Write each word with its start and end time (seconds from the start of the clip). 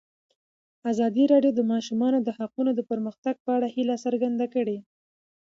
ازادي 0.91 1.23
راډیو 1.33 1.51
د 1.55 1.57
د 1.59 1.61
ماشومانو 1.73 2.17
حقونه 2.37 2.71
د 2.75 2.81
پرمختګ 2.89 3.35
په 3.45 3.51
اړه 3.57 3.67
هیله 3.75 3.95
څرګنده 4.05 4.45
کړې. 4.53 4.77